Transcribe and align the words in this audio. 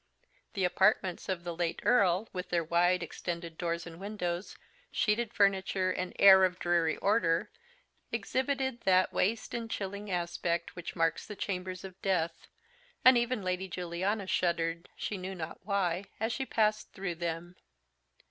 The 0.53 0.63
apartments 0.63 1.29
of 1.29 1.43
the 1.43 1.55
late 1.55 1.79
Earl, 1.85 2.27
with 2.33 2.49
their 2.49 2.63
wide 2.63 3.03
extended 3.03 3.55
doors 3.55 3.85
and 3.85 3.99
windows, 3.99 4.57
sheeted 4.91 5.31
furniture, 5.31 5.91
and 5.91 6.15
air 6.17 6.43
of 6.43 6.57
dreary 6.57 6.97
order, 6.97 7.51
exhibited 8.11 8.81
that 8.81 9.13
waste 9.13 9.53
and 9.53 9.69
chilling 9.69 10.09
aspect 10.09 10.75
which 10.75 10.95
marks 10.95 11.27
the 11.27 11.35
chambers 11.35 11.83
of 11.83 12.01
death; 12.01 12.47
and 13.05 13.15
even 13.15 13.43
Lady 13.43 13.67
Juliana 13.67 14.25
shuddered, 14.25 14.89
she 14.95 15.19
knew 15.19 15.35
not 15.35 15.63
why, 15.67 16.05
as 16.19 16.33
she 16.33 16.47
passed 16.47 16.93
through 16.93 17.13
them. 17.13 17.55